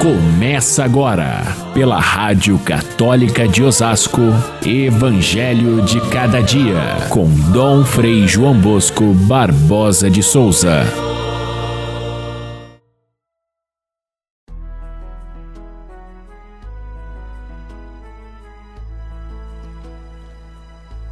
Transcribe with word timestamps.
Começa 0.00 0.84
agora, 0.84 1.42
pela 1.72 1.98
Rádio 1.98 2.58
Católica 2.58 3.48
de 3.48 3.62
Osasco, 3.62 4.20
Evangelho 4.64 5.82
de 5.82 6.00
Cada 6.10 6.42
Dia, 6.42 7.08
com 7.08 7.26
Dom 7.50 7.82
Frei 7.82 8.28
João 8.28 8.54
Bosco 8.54 9.14
Barbosa 9.14 10.10
de 10.10 10.22
Souza. 10.22 10.84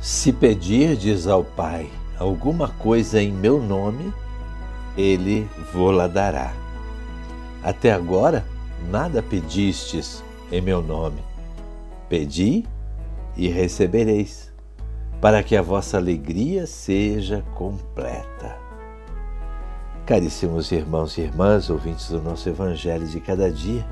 Se 0.00 0.30
pedirdes 0.30 1.26
ao 1.26 1.42
Pai 1.42 1.88
alguma 2.18 2.68
coisa 2.68 3.20
em 3.20 3.32
meu 3.32 3.60
nome, 3.60 4.12
ele 4.96 5.48
vô-la 5.72 6.06
dará. 6.06 6.52
Até 7.62 7.90
agora, 7.90 8.44
nada 8.90 9.22
pedistes 9.22 10.22
em 10.50 10.60
meu 10.60 10.82
nome. 10.82 11.22
Pedi 12.08 12.64
e 13.36 13.48
recebereis, 13.48 14.52
para 15.20 15.42
que 15.42 15.56
a 15.56 15.62
vossa 15.62 15.96
alegria 15.96 16.66
seja 16.66 17.42
completa. 17.54 18.56
Caríssimos 20.06 20.70
irmãos 20.70 21.16
e 21.16 21.22
irmãs, 21.22 21.70
ouvintes 21.70 22.10
do 22.10 22.20
nosso 22.20 22.48
Evangelho 22.48 23.06
de 23.06 23.20
cada 23.20 23.50
dia, 23.50 23.84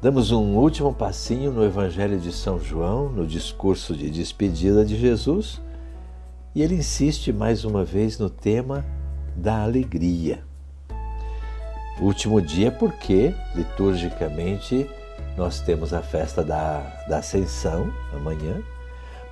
damos 0.00 0.32
um 0.32 0.56
último 0.56 0.94
passinho 0.94 1.52
no 1.52 1.62
Evangelho 1.62 2.18
de 2.18 2.32
São 2.32 2.58
João, 2.58 3.10
no 3.10 3.26
discurso 3.26 3.94
de 3.94 4.08
despedida 4.08 4.84
de 4.84 4.96
Jesus, 4.96 5.60
e 6.54 6.62
ele 6.62 6.76
insiste 6.76 7.32
mais 7.32 7.64
uma 7.64 7.84
vez 7.84 8.18
no 8.18 8.30
tema 8.30 8.84
da 9.36 9.62
alegria. 9.62 10.42
Último 12.00 12.40
dia, 12.40 12.70
porque 12.70 13.34
liturgicamente 13.54 14.88
nós 15.36 15.60
temos 15.60 15.92
a 15.92 16.02
festa 16.02 16.42
da, 16.42 16.80
da 17.08 17.18
Ascensão 17.18 17.92
amanhã, 18.14 18.62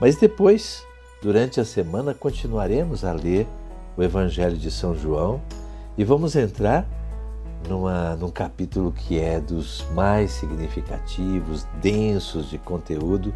mas 0.01 0.17
depois, 0.17 0.84
durante 1.23 1.61
a 1.61 1.65
semana, 1.65 2.15
continuaremos 2.15 3.05
a 3.05 3.12
ler 3.12 3.47
o 3.97 4.03
Evangelho 4.03 4.57
de 4.57 4.71
São 4.71 4.95
João 4.95 5.41
e 5.97 6.05
vamos 6.05 6.37
entrar 6.37 6.87
numa, 7.69 8.15
num 8.17 8.31
capítulo 8.31 8.93
que 8.93 9.19
é 9.19 9.41
dos 9.41 9.84
mais 9.93 10.31
significativos, 10.31 11.67
densos 11.83 12.49
de 12.49 12.59
conteúdo, 12.59 13.34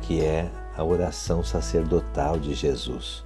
que 0.00 0.20
é 0.20 0.50
a 0.76 0.82
oração 0.82 1.44
sacerdotal 1.44 2.38
de 2.38 2.54
Jesus. 2.54 3.24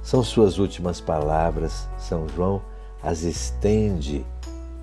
São 0.00 0.22
suas 0.22 0.58
últimas 0.58 1.00
palavras, 1.00 1.88
São 1.98 2.26
João 2.28 2.62
as 3.02 3.22
estende 3.22 4.24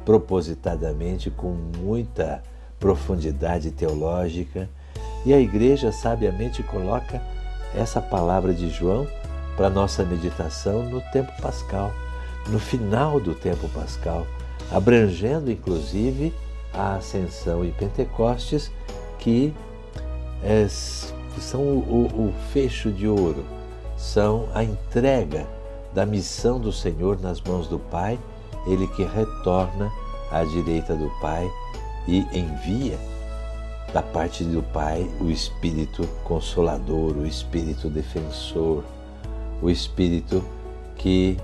propositadamente 0.05 1.29
com 1.29 1.55
muita 1.77 2.43
profundidade 2.79 3.71
teológica. 3.71 4.69
E 5.25 5.33
a 5.33 5.39
igreja 5.39 5.91
sabiamente 5.91 6.61
coloca 6.61 7.21
essa 7.73 7.99
palavra 7.99 8.53
de 8.53 8.69
João 8.69 9.07
para 9.57 9.69
nossa 9.69 10.03
meditação 10.03 10.83
no 10.83 11.01
tempo 11.11 11.31
pascal, 11.41 11.91
no 12.47 12.59
final 12.59 13.19
do 13.19 13.33
tempo 13.33 13.67
pascal, 13.69 14.27
abrangendo 14.71 15.51
inclusive 15.51 16.33
a 16.73 16.95
Ascensão 16.95 17.63
e 17.65 17.71
Pentecostes, 17.71 18.71
que 19.17 19.53
é, 20.43 20.67
são 20.67 21.61
o, 21.61 22.05
o, 22.13 22.33
fecho 22.51 22.91
de 22.91 23.07
ouro, 23.07 23.45
são 23.97 24.47
a 24.53 24.63
entrega 24.63 25.47
da 25.93 26.05
missão 26.05 26.59
do 26.59 26.71
Senhor 26.71 27.19
nas 27.19 27.41
mãos 27.41 27.67
do 27.67 27.79
Pai, 27.79 28.19
ele 28.66 28.88
que 28.88 29.03
retorna 29.03 29.91
à 30.31 30.44
direita 30.44 30.95
do 30.95 31.09
Pai 31.21 31.49
e 32.08 32.19
envia 32.38 32.97
da 33.94 34.02
parte 34.02 34.44
do 34.44 34.61
Pai 34.61 35.09
o 35.22 35.30
Espírito 35.30 36.07
Consolador, 36.23 37.16
o 37.16 37.25
Espírito 37.25 37.89
Defensor, 37.89 38.84
o 39.62 39.69
Espírito 39.69 40.44
que 40.97 41.38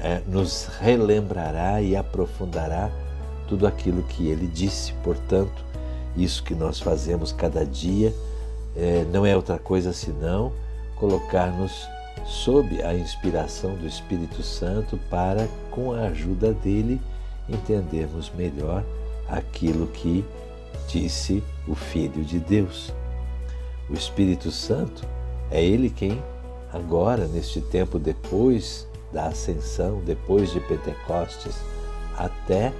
é, 0.00 0.20
nos 0.26 0.66
relembrará 0.80 1.80
e 1.80 1.96
aprofundará 1.96 2.90
tudo 3.48 3.66
aquilo 3.66 4.02
que 4.02 4.28
ele 4.28 4.46
disse. 4.46 4.92
Portanto, 5.02 5.64
isso 6.16 6.42
que 6.42 6.54
nós 6.54 6.80
fazemos 6.80 7.32
cada 7.32 7.64
dia 7.64 8.14
é, 8.76 9.04
não 9.12 9.24
é 9.24 9.34
outra 9.34 9.58
coisa 9.58 9.92
senão 9.92 10.52
colocar-nos 10.96 11.88
sob 12.24 12.82
a 12.82 12.94
inspiração 12.94 13.74
do 13.74 13.86
Espírito 13.86 14.42
Santo 14.42 14.98
para, 15.10 15.48
com 15.70 15.92
a 15.92 16.02
ajuda 16.02 16.52
dele, 16.52 17.00
entendermos 17.48 18.30
melhor 18.36 18.84
aquilo 19.28 19.86
que 19.88 20.24
disse 20.88 21.42
o 21.66 21.74
Filho 21.74 22.24
de 22.24 22.38
Deus. 22.38 22.92
O 23.88 23.94
Espírito 23.94 24.50
Santo 24.50 25.06
é 25.50 25.62
ele 25.64 25.90
quem, 25.90 26.22
agora, 26.72 27.26
neste 27.26 27.60
tempo 27.60 27.98
depois 27.98 28.86
da 29.12 29.26
ascensão, 29.26 30.00
depois 30.04 30.52
de 30.52 30.60
Pentecostes, 30.60 31.56
até 32.16 32.72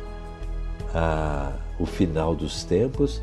a, 0.95 1.53
o 1.79 1.87
final 1.87 2.35
dos 2.35 2.65
tempos, 2.65 3.23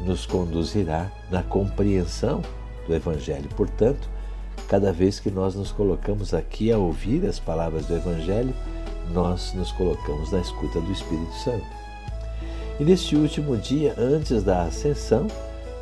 nos 0.00 0.26
conduzirá 0.26 1.10
na 1.30 1.42
compreensão 1.42 2.42
do 2.86 2.94
Evangelho. 2.94 3.48
Portanto, 3.56 4.08
Cada 4.68 4.92
vez 4.92 5.20
que 5.20 5.30
nós 5.30 5.54
nos 5.54 5.70
colocamos 5.70 6.34
aqui 6.34 6.72
a 6.72 6.78
ouvir 6.78 7.24
as 7.26 7.38
palavras 7.38 7.86
do 7.86 7.94
Evangelho, 7.94 8.54
nós 9.12 9.52
nos 9.54 9.70
colocamos 9.72 10.32
na 10.32 10.40
escuta 10.40 10.80
do 10.80 10.90
Espírito 10.90 11.34
Santo. 11.44 11.66
E 12.80 12.84
neste 12.84 13.16
último 13.16 13.56
dia, 13.56 13.94
antes 13.96 14.42
da 14.42 14.64
ascensão, 14.64 15.28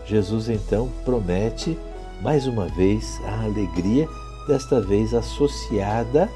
Jesus 0.06 0.48
então 0.48 0.90
promete 1.04 1.78
mais 2.20 2.46
uma 2.46 2.66
vez 2.68 3.20
a 3.24 3.44
alegria, 3.44 4.06
desta 4.46 4.80
vez 4.80 5.14
associada 5.14 6.28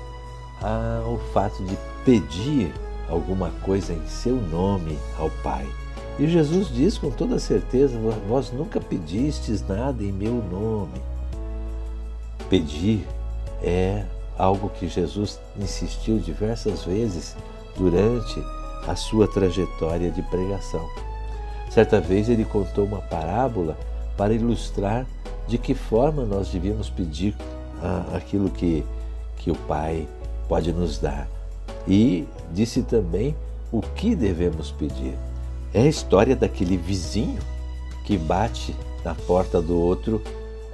ao 0.61 1.19
fato 1.33 1.63
de 1.65 1.77
pedir 2.05 2.73
alguma 3.09 3.51
coisa 3.63 3.93
em 3.93 4.07
seu 4.07 4.37
nome 4.37 4.99
ao 5.19 5.31
Pai. 5.43 5.67
E 6.19 6.27
Jesus 6.27 6.69
diz 6.69 6.99
com 6.99 7.11
toda 7.11 7.39
certeza: 7.39 7.99
Vós 8.27 8.51
nunca 8.51 8.81
pedistes 8.81 9.67
nada 9.69 10.03
em 10.03 10.13
meu 10.13 10.43
nome. 10.51 11.01
Pedir 12.49 13.07
é 13.63 14.05
algo 14.39 14.69
que 14.71 14.89
Jesus 14.89 15.41
insistiu 15.59 16.19
diversas 16.19 16.85
vezes 16.85 17.37
durante 17.77 18.43
a 18.87 18.95
sua 18.95 19.29
trajetória 19.29 20.11
de 20.11 20.23
pregação. 20.23 20.89
Certa 21.71 22.01
vez 22.01 22.29
ele 22.29 22.45
contou 22.45 22.85
uma 22.85 23.01
parábola 23.03 23.77
para 24.17 24.33
ilustrar 24.33 25.07
de 25.47 25.59
que 25.59 25.75
forma 25.75 26.25
nós 26.25 26.49
devíamos 26.49 26.89
pedir 26.89 27.35
ah, 27.83 28.05
aquilo 28.15 28.51
que, 28.51 28.85
que 29.37 29.51
o 29.51 29.55
Pai 29.55 30.07
pode 30.49 30.73
nos 30.73 30.99
dar. 30.99 31.29
E 31.87 32.27
disse 32.53 32.83
também 32.83 33.37
o 33.71 33.81
que 33.81 34.15
devemos 34.15 34.71
pedir. 34.71 35.15
É 35.75 35.83
a 35.83 35.87
história 35.87 36.35
daquele 36.35 36.77
vizinho 36.77 37.41
que 38.05 38.17
bate 38.17 38.75
na 39.05 39.15
porta 39.15 39.61
do 39.61 39.79
outro 39.79 40.23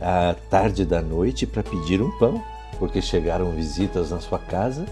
à 0.05 0.35
tarde 0.51 0.85
da 0.85 1.01
noite 1.01 1.47
para 1.47 1.63
pedir 1.63 2.03
um 2.03 2.11
pão, 2.19 2.45
porque 2.79 3.01
chegaram 3.01 3.51
visitas 3.53 4.11
na 4.11 4.21
sua 4.21 4.39
casa 4.39 4.85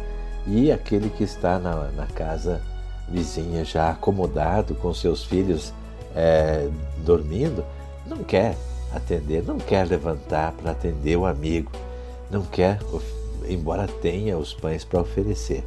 e 0.47 0.73
aquele 0.73 1.11
que 1.11 1.23
está 1.23 1.59
na, 1.59 1.91
na 1.91 2.07
casa 2.07 2.63
vizinha 3.07 3.63
já 3.63 3.91
acomodado 3.91 4.75
com 4.75 4.95
seus 4.95 5.23
filhos 5.23 5.75
é, 6.17 6.67
dormindo, 7.05 7.63
não 8.07 8.25
quer 8.25 8.57
atender, 8.95 9.43
não 9.45 9.59
quer 9.59 9.87
levantar 9.87 10.53
para 10.53 10.71
atender 10.71 11.17
o 11.17 11.27
amigo, 11.27 11.71
não 12.31 12.43
quer, 12.43 12.79
embora 13.47 13.87
tenha 13.87 14.39
os 14.39 14.55
pães 14.55 14.83
para 14.83 15.03
oferecer. 15.03 15.63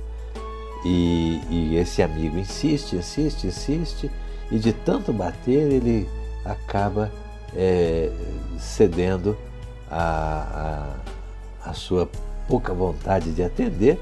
E, 0.84 1.42
e, 1.50 1.76
esse 1.78 2.02
amigo 2.02 2.38
insiste, 2.38 2.96
insiste, 2.96 3.48
insiste, 3.48 4.12
e 4.52 4.58
de 4.58 4.74
tanto 4.74 5.14
bater 5.14 5.72
ele 5.72 6.08
acaba 6.44 7.12
é, 7.54 8.12
cedendo 8.58 9.38
a, 9.90 10.96
a, 11.64 11.70
a, 11.70 11.74
sua 11.74 12.10
pouca 12.48 12.74
vontade 12.74 13.32
de 13.32 13.44
atender 13.44 14.00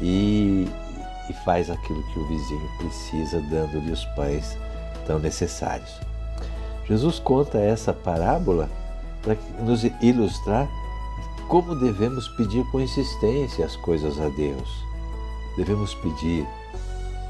e, 0.00 0.68
e 1.28 1.32
faz 1.44 1.70
aquilo 1.70 2.02
que 2.12 2.18
o 2.18 2.28
vizinho 2.28 2.70
precisa, 2.78 3.40
dando-lhe 3.50 3.92
os 3.92 4.04
pães 4.16 4.56
tão 5.06 5.18
necessários. 5.18 6.00
Jesus 6.86 7.18
conta 7.18 7.58
essa 7.58 7.92
parábola 7.92 8.68
para 9.22 9.36
nos 9.60 9.82
ilustrar 10.00 10.68
como 11.48 11.74
devemos 11.76 12.28
pedir 12.30 12.64
com 12.70 12.80
insistência 12.80 13.64
as 13.64 13.76
coisas 13.76 14.20
a 14.20 14.28
Deus. 14.28 14.68
Devemos 15.56 15.94
pedir 15.94 16.46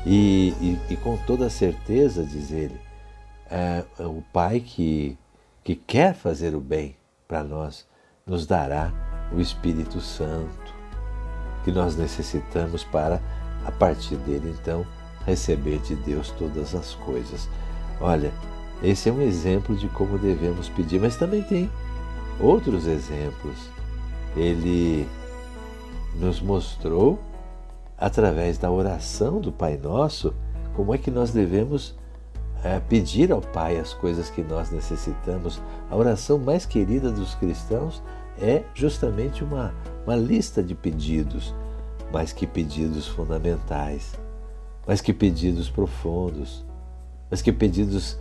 e, 0.07 0.55
e, 0.61 0.79
e 0.91 0.97
com 0.97 1.17
toda 1.17 1.51
certeza, 1.51 2.25
diz 2.25 2.51
ele, 2.51 2.79
é, 3.51 3.85
o 3.99 4.23
Pai 4.33 4.61
que 4.61 5.19
que 5.67 5.75
quer 5.75 6.15
fazer 6.15 6.55
o 6.55 6.61
bem 6.61 6.97
para 7.27 7.43
nós, 7.43 7.89
nos 8.25 8.47
dará 8.47 8.93
o 9.33 9.41
Espírito 9.41 10.01
Santo 10.01 10.73
que 11.65 11.73
nós 11.73 11.97
necessitamos 11.97 12.85
para, 12.85 13.21
a 13.67 13.73
partir 13.73 14.15
dele, 14.19 14.55
então, 14.57 14.87
receber 15.25 15.81
de 15.81 15.97
Deus 15.97 16.31
todas 16.39 16.73
as 16.73 16.95
coisas. 16.95 17.49
Olha, 18.01 18.33
esse 18.81 19.09
é 19.09 19.13
um 19.13 19.21
exemplo 19.21 19.75
de 19.75 19.89
como 19.89 20.17
devemos 20.21 20.69
pedir, 20.69 21.01
mas 21.01 21.17
também 21.17 21.43
tem 21.43 21.69
outros 22.39 22.87
exemplos. 22.87 23.69
Ele 24.37 25.05
nos 26.15 26.41
mostrou, 26.41 27.19
através 27.99 28.57
da 28.57 28.71
oração 28.71 29.41
do 29.41 29.51
Pai 29.51 29.77
Nosso, 29.77 30.33
como 30.77 30.95
é 30.95 30.99
que 30.99 31.11
nós 31.11 31.33
devemos 31.33 31.97
é, 32.67 32.81
pedir 32.81 33.33
ao 33.33 33.41
Pai 33.41 33.79
as 33.79 33.93
coisas 33.95 34.29
que 34.29 34.43
nós 34.43 34.71
necessitamos. 34.71 35.63
A 35.91 35.97
oração 35.97 36.39
mais 36.39 36.67
querida 36.67 37.11
dos 37.11 37.35
cristãos 37.35 38.03
é 38.41 38.63
justamente 38.75 39.45
uma, 39.45 39.75
uma 40.05 40.17
lista 40.17 40.63
de 40.63 40.75
pedidos, 40.75 41.55
mas 42.13 42.33
que 42.33 42.47
pedidos 42.47 43.07
fundamentais, 43.07 44.13
mas 44.87 45.01
que 45.01 45.13
pedidos 45.13 45.71
profundos, 45.71 46.65
mas 47.31 47.41
que 47.41 47.53
pedidos 47.53 48.19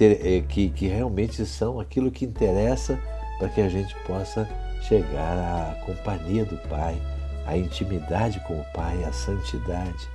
é, 0.00 0.40
que, 0.40 0.70
que 0.70 0.88
realmente 0.88 1.44
são 1.46 1.78
aquilo 1.78 2.10
que 2.10 2.24
interessa 2.24 2.98
para 3.38 3.48
que 3.48 3.60
a 3.60 3.68
gente 3.68 3.94
possa 4.06 4.48
chegar 4.82 5.38
à 5.38 5.74
companhia 5.84 6.44
do 6.44 6.56
Pai, 6.68 7.00
à 7.46 7.56
intimidade 7.56 8.40
com 8.40 8.58
o 8.58 8.64
Pai, 8.72 9.04
à 9.04 9.12
santidade. 9.12 10.08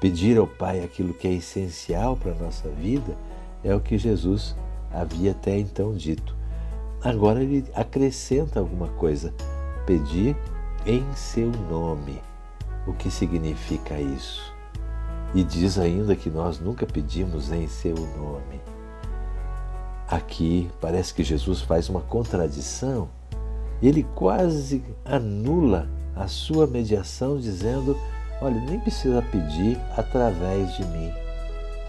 Pedir 0.00 0.38
ao 0.38 0.46
Pai 0.46 0.82
aquilo 0.82 1.12
que 1.12 1.28
é 1.28 1.32
essencial 1.32 2.16
para 2.16 2.32
a 2.32 2.36
nossa 2.36 2.68
vida 2.70 3.16
é 3.62 3.74
o 3.74 3.80
que 3.80 3.98
Jesus 3.98 4.56
havia 4.90 5.32
até 5.32 5.58
então 5.58 5.94
dito. 5.94 6.34
Agora 7.02 7.42
ele 7.42 7.64
acrescenta 7.74 8.60
alguma 8.60 8.88
coisa: 8.88 9.34
pedir 9.86 10.36
em 10.86 11.04
seu 11.14 11.50
nome. 11.70 12.20
O 12.86 12.94
que 12.94 13.10
significa 13.10 14.00
isso? 14.00 14.54
E 15.34 15.44
diz 15.44 15.78
ainda 15.78 16.16
que 16.16 16.30
nós 16.30 16.58
nunca 16.58 16.86
pedimos 16.86 17.52
em 17.52 17.68
seu 17.68 17.94
nome. 17.94 18.60
Aqui 20.08 20.70
parece 20.80 21.14
que 21.14 21.22
Jesus 21.22 21.60
faz 21.60 21.88
uma 21.88 22.00
contradição. 22.00 23.08
Ele 23.82 24.02
quase 24.14 24.82
anula 25.04 25.88
a 26.16 26.26
sua 26.26 26.66
mediação, 26.66 27.38
dizendo: 27.38 27.96
Olha, 28.40 28.60
nem 28.60 28.80
precisa 28.80 29.22
pedir 29.22 29.78
através 29.96 30.74
de 30.76 30.84
mim. 30.86 31.12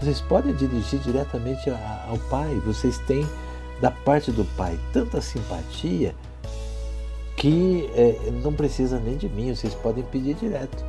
Vocês 0.00 0.20
podem 0.20 0.54
dirigir 0.54 1.00
diretamente 1.00 1.70
ao 1.70 2.18
Pai. 2.28 2.54
Vocês 2.66 2.98
têm 2.98 3.26
da 3.80 3.90
parte 3.90 4.30
do 4.30 4.44
Pai 4.56 4.78
tanta 4.92 5.20
simpatia 5.20 6.14
que 7.36 7.90
é, 7.94 8.30
não 8.42 8.52
precisa 8.52 8.98
nem 8.98 9.16
de 9.16 9.28
mim. 9.28 9.54
Vocês 9.54 9.74
podem 9.74 10.04
pedir 10.04 10.34
direto. 10.34 10.84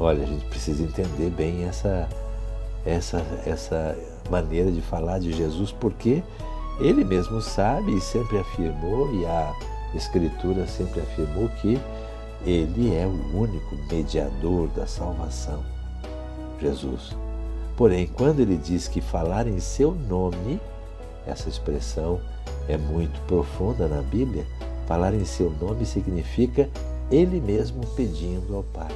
Olha, 0.00 0.24
a 0.24 0.26
gente 0.26 0.44
precisa 0.46 0.82
entender 0.82 1.30
bem 1.30 1.64
essa, 1.64 2.08
essa, 2.84 3.24
essa 3.46 3.96
maneira 4.30 4.72
de 4.72 4.80
falar 4.80 5.20
de 5.20 5.32
Jesus, 5.32 5.70
porque 5.70 6.22
ele 6.80 7.04
mesmo 7.04 7.40
sabe 7.40 7.96
e 7.96 8.00
sempre 8.00 8.38
afirmou, 8.38 9.14
e 9.14 9.24
a 9.26 9.54
Escritura 9.94 10.66
sempre 10.66 11.00
afirmou 11.00 11.48
que 11.60 11.78
ele 12.44 12.94
é 12.94 13.06
o 13.06 13.36
único 13.36 13.76
mediador 13.90 14.68
da 14.68 14.86
salvação, 14.86 15.62
Jesus. 16.60 17.16
Porém, 17.76 18.06
quando 18.06 18.40
ele 18.40 18.56
diz 18.56 18.88
que 18.88 19.00
falar 19.00 19.46
em 19.46 19.60
seu 19.60 19.92
nome, 19.92 20.60
essa 21.26 21.48
expressão 21.48 22.20
é 22.68 22.76
muito 22.76 23.20
profunda 23.26 23.88
na 23.88 24.02
Bíblia. 24.02 24.44
Falar 24.86 25.14
em 25.14 25.24
seu 25.24 25.50
nome 25.50 25.86
significa 25.86 26.68
ele 27.10 27.40
mesmo 27.40 27.86
pedindo 27.94 28.56
ao 28.56 28.62
Pai. 28.64 28.94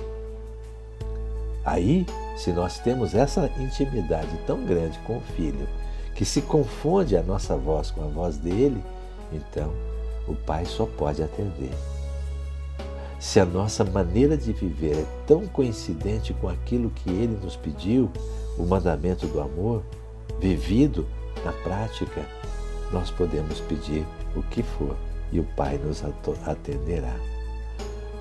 Aí, 1.65 2.07
se 2.37 2.53
nós 2.53 2.79
temos 2.79 3.15
essa 3.15 3.51
intimidade 3.59 4.37
tão 4.47 4.65
grande 4.65 4.99
com 5.01 5.19
o 5.19 5.23
Filho, 5.37 5.67
que 6.15 6.25
se 6.25 6.43
confunde 6.43 7.17
a 7.17 7.23
nossa 7.23 7.57
voz 7.57 7.91
com 7.91 8.03
a 8.03 8.07
voz 8.07 8.37
dele, 8.37 8.83
então 9.33 9.73
o 10.29 10.35
Pai 10.35 10.65
só 10.65 10.87
pode 10.87 11.23
atender. 11.23 11.73
Se 13.27 13.41
a 13.41 13.45
nossa 13.45 13.83
maneira 13.85 14.37
de 14.37 14.53
viver 14.53 14.99
é 14.99 15.07
tão 15.27 15.49
coincidente 15.49 16.33
com 16.35 16.49
aquilo 16.49 16.91
que 16.91 17.11
ele 17.11 17.37
nos 17.43 17.57
pediu, 17.57 18.09
o 18.57 18.65
mandamento 18.65 19.27
do 19.27 19.41
amor, 19.41 19.83
vivido 20.39 21.05
na 21.45 21.51
prática, 21.53 22.25
nós 22.93 23.11
podemos 23.11 23.59
pedir 23.63 24.07
o 24.37 24.45
que 24.45 24.63
for 24.63 24.97
e 25.33 25.41
o 25.41 25.45
Pai 25.57 25.77
nos 25.77 26.05
atenderá. 26.47 27.17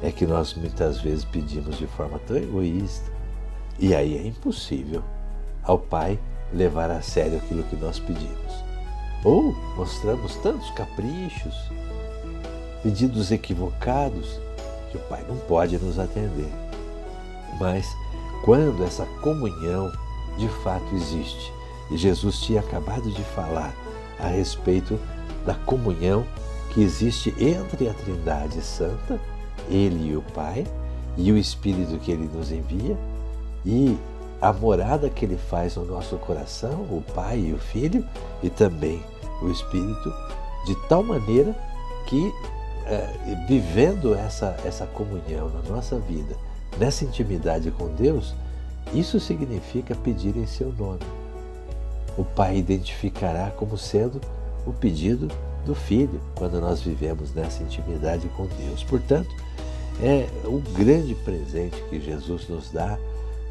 É 0.01 0.11
que 0.11 0.25
nós 0.25 0.55
muitas 0.55 0.99
vezes 1.01 1.23
pedimos 1.23 1.77
de 1.77 1.85
forma 1.85 2.17
tão 2.25 2.35
egoísta, 2.35 3.11
e 3.77 3.93
aí 3.93 4.17
é 4.17 4.25
impossível 4.25 5.03
ao 5.61 5.77
Pai 5.77 6.19
levar 6.51 6.89
a 6.89 7.03
sério 7.03 7.37
aquilo 7.37 7.61
que 7.65 7.75
nós 7.75 7.99
pedimos. 7.99 8.65
Ou 9.23 9.53
mostramos 9.77 10.35
tantos 10.37 10.71
caprichos, 10.71 11.53
pedidos 12.81 13.31
equivocados, 13.31 14.43
que 14.95 15.03
o 15.03 15.07
Pai 15.07 15.23
não 15.27 15.37
pode 15.37 15.77
nos 15.77 15.99
atender. 15.99 16.51
Mas 17.59 17.85
quando 18.43 18.83
essa 18.83 19.05
comunhão 19.21 19.91
de 20.37 20.47
fato 20.63 20.85
existe, 20.95 21.53
e 21.91 21.97
Jesus 21.97 22.39
tinha 22.39 22.61
acabado 22.61 23.09
de 23.11 23.23
falar 23.23 23.73
a 24.19 24.27
respeito 24.27 24.99
da 25.45 25.53
comunhão 25.53 26.25
que 26.73 26.81
existe 26.81 27.33
entre 27.37 27.87
a 27.87 27.93
Trindade 27.93 28.61
Santa, 28.61 29.19
Ele 29.69 30.11
e 30.11 30.17
o 30.17 30.21
Pai, 30.21 30.65
e 31.17 31.31
o 31.31 31.37
Espírito 31.37 31.97
que 31.99 32.11
Ele 32.11 32.29
nos 32.33 32.51
envia, 32.51 32.97
e 33.65 33.97
a 34.41 34.51
morada 34.51 35.09
que 35.09 35.25
ele 35.25 35.37
faz 35.37 35.75
no 35.75 35.85
nosso 35.85 36.17
coração, 36.17 36.81
o 36.91 37.03
Pai 37.13 37.39
e 37.39 37.53
o 37.53 37.57
Filho, 37.57 38.05
e 38.43 38.49
também 38.49 39.01
o 39.41 39.49
Espírito, 39.49 40.13
de 40.65 40.75
tal 40.87 41.01
maneira 41.01 41.55
que, 42.05 42.31
é, 42.85 43.45
vivendo 43.47 44.13
essa, 44.13 44.55
essa 44.65 44.85
comunhão 44.85 45.49
na 45.49 45.61
nossa 45.69 45.97
vida, 45.99 46.35
nessa 46.77 47.03
intimidade 47.03 47.71
com 47.71 47.87
Deus, 47.87 48.33
isso 48.93 49.19
significa 49.19 49.95
pedir 49.95 50.35
em 50.37 50.45
seu 50.45 50.71
nome. 50.71 51.01
O 52.17 52.23
Pai 52.23 52.57
identificará 52.57 53.51
como 53.51 53.77
sendo 53.77 54.21
o 54.65 54.71
pedido 54.71 55.27
do 55.65 55.75
Filho 55.75 56.21
quando 56.35 56.61
nós 56.61 56.81
vivemos 56.81 57.33
nessa 57.33 57.63
intimidade 57.63 58.27
com 58.29 58.45
Deus. 58.45 58.83
Portanto, 58.83 59.29
é 60.01 60.27
o 60.45 60.61
grande 60.73 61.15
presente 61.15 61.81
que 61.89 61.99
Jesus 61.99 62.47
nos 62.47 62.71
dá 62.71 62.97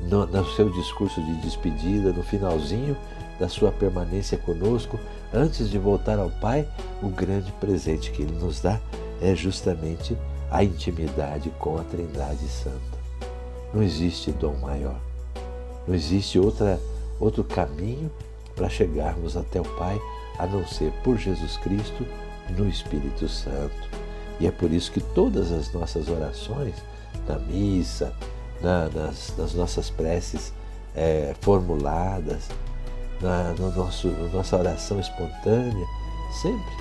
no, 0.00 0.26
no 0.26 0.46
seu 0.52 0.70
discurso 0.70 1.22
de 1.22 1.34
despedida, 1.40 2.12
no 2.12 2.22
finalzinho 2.22 2.96
da 3.38 3.48
sua 3.48 3.72
permanência 3.72 4.38
conosco, 4.38 4.98
antes 5.32 5.69
de 5.69 5.79
voltar 5.79 6.19
ao 6.19 6.31
Pai, 6.31 6.67
o 7.03 7.08
grande 7.08 7.50
presente 7.53 8.10
que 8.12 8.22
Ele 8.22 8.38
nos 8.38 8.60
dá 8.60 8.81
é 9.24 9.34
justamente 9.34 10.16
a 10.50 10.62
intimidade 10.62 11.50
com 11.58 11.78
a 11.78 11.84
Trindade 11.84 12.46
Santa. 12.46 12.98
Não 13.72 13.82
existe 13.82 14.31
dom 14.32 14.54
maior, 14.56 15.00
não 15.88 15.94
existe 15.94 16.38
outra, 16.38 16.78
outro 17.19 17.43
caminho 17.43 18.10
para 18.54 18.69
chegarmos 18.69 19.36
até 19.36 19.60
o 19.60 19.64
Pai 19.76 19.98
a 20.38 20.46
não 20.46 20.66
ser 20.66 20.93
por 21.02 21.16
Jesus 21.16 21.56
Cristo 21.56 22.06
no 22.50 22.69
Espírito 22.69 23.26
Santo. 23.26 23.88
E 24.38 24.46
é 24.46 24.50
por 24.50 24.70
isso 24.70 24.93
que 24.93 25.00
todas 25.00 25.50
as 25.50 25.72
nossas 25.72 26.08
orações, 26.08 26.74
na 27.26 27.38
missa, 27.38 28.12
na, 28.60 28.88
nas, 28.90 29.34
nas, 29.38 29.54
nossas 29.54 29.88
preces 29.88 30.52
é, 30.94 31.34
formuladas, 31.40 32.48
na 33.20 33.54
no 33.54 33.70
nosso, 33.70 34.08
na 34.08 34.28
nossa 34.28 34.56
oração 34.56 35.00
espontânea, 35.00 35.86
sempre 36.43 36.76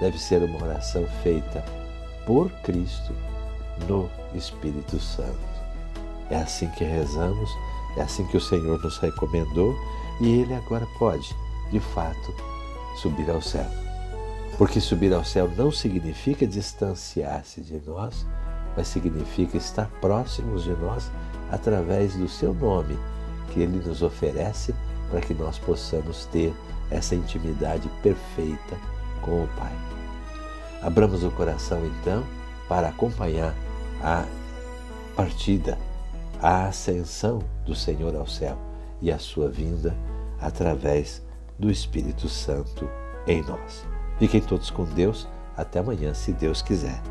deve 0.00 0.18
ser 0.18 0.42
uma 0.42 0.62
oração 0.62 1.04
feita 1.22 1.64
por 2.28 2.50
Cristo 2.62 3.14
no 3.88 4.10
Espírito 4.34 5.00
Santo. 5.00 5.48
É 6.28 6.36
assim 6.36 6.68
que 6.72 6.84
rezamos, 6.84 7.50
é 7.96 8.02
assim 8.02 8.26
que 8.26 8.36
o 8.36 8.40
Senhor 8.40 8.78
nos 8.82 8.98
recomendou 8.98 9.74
e 10.20 10.40
Ele 10.40 10.52
agora 10.52 10.86
pode, 10.98 11.34
de 11.72 11.80
fato, 11.80 12.34
subir 13.00 13.30
ao 13.30 13.40
céu. 13.40 13.64
Porque 14.58 14.78
subir 14.78 15.14
ao 15.14 15.24
céu 15.24 15.50
não 15.56 15.72
significa 15.72 16.46
distanciar-se 16.46 17.62
de 17.62 17.80
nós, 17.86 18.26
mas 18.76 18.88
significa 18.88 19.56
estar 19.56 19.88
próximos 20.02 20.64
de 20.64 20.74
nós 20.74 21.10
através 21.50 22.14
do 22.14 22.28
seu 22.28 22.52
nome 22.52 22.98
que 23.52 23.60
ele 23.60 23.78
nos 23.78 24.02
oferece 24.02 24.74
para 25.10 25.20
que 25.20 25.32
nós 25.32 25.58
possamos 25.58 26.26
ter 26.26 26.52
essa 26.90 27.14
intimidade 27.14 27.88
perfeita 28.02 28.76
com 29.22 29.44
o 29.44 29.48
Pai. 29.56 29.97
Abramos 30.82 31.24
o 31.24 31.30
coração 31.30 31.84
então 31.86 32.24
para 32.68 32.88
acompanhar 32.88 33.54
a 34.02 34.24
partida, 35.16 35.78
a 36.40 36.66
ascensão 36.66 37.40
do 37.66 37.74
Senhor 37.74 38.14
ao 38.14 38.26
céu 38.26 38.56
e 39.00 39.10
a 39.10 39.18
sua 39.18 39.48
vinda 39.48 39.96
através 40.40 41.22
do 41.58 41.70
Espírito 41.70 42.28
Santo 42.28 42.88
em 43.26 43.42
nós. 43.42 43.84
Fiquem 44.18 44.40
todos 44.40 44.70
com 44.70 44.84
Deus. 44.84 45.28
Até 45.56 45.80
amanhã, 45.80 46.14
se 46.14 46.32
Deus 46.32 46.62
quiser. 46.62 47.02